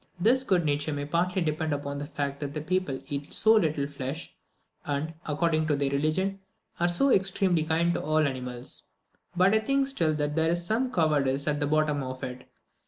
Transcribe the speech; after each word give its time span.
This 0.19 0.43
good 0.43 0.65
nature 0.65 0.91
may 0.91 1.05
partly 1.05 1.43
depend 1.43 1.73
upon 1.73 1.99
the 1.99 2.07
fact 2.07 2.39
that 2.39 2.55
the 2.55 2.61
people 2.61 3.03
eat 3.07 3.31
so 3.31 3.53
little 3.53 3.85
flesh, 3.85 4.33
and, 4.83 5.13
according 5.27 5.67
to 5.67 5.75
their 5.75 5.91
religion, 5.91 6.39
are 6.79 6.87
so 6.87 7.11
extremely 7.11 7.63
kind 7.63 7.93
to 7.93 8.01
all 8.01 8.25
animals; 8.25 8.81
but 9.35 9.53
I 9.53 9.59
think 9.59 9.85
still 9.85 10.15
that 10.15 10.35
there 10.35 10.49
is 10.49 10.65
some 10.65 10.91
cowardice 10.91 11.47
at 11.47 11.59
the 11.59 11.67
bottom 11.67 12.01
of 12.01 12.23
it. 12.23 12.49